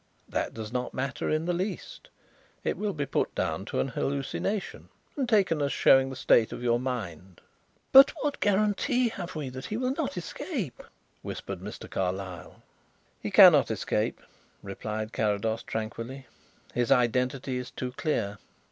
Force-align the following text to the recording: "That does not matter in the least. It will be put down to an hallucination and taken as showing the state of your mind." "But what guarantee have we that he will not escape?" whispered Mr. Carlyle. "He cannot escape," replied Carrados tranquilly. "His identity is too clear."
"That 0.27 0.55
does 0.55 0.73
not 0.73 0.95
matter 0.95 1.29
in 1.29 1.45
the 1.45 1.53
least. 1.53 2.09
It 2.63 2.75
will 2.75 2.91
be 2.93 3.05
put 3.05 3.35
down 3.35 3.65
to 3.65 3.79
an 3.79 3.89
hallucination 3.89 4.89
and 5.15 5.29
taken 5.29 5.61
as 5.61 5.71
showing 5.71 6.09
the 6.09 6.15
state 6.15 6.51
of 6.51 6.63
your 6.63 6.79
mind." 6.79 7.39
"But 7.91 8.09
what 8.21 8.39
guarantee 8.39 9.09
have 9.09 9.35
we 9.35 9.49
that 9.49 9.65
he 9.65 9.77
will 9.77 9.93
not 9.93 10.17
escape?" 10.17 10.81
whispered 11.21 11.59
Mr. 11.59 11.87
Carlyle. 11.87 12.63
"He 13.19 13.29
cannot 13.29 13.69
escape," 13.69 14.19
replied 14.63 15.13
Carrados 15.13 15.61
tranquilly. 15.61 16.25
"His 16.73 16.91
identity 16.91 17.57
is 17.57 17.69
too 17.69 17.91
clear." 17.91 18.39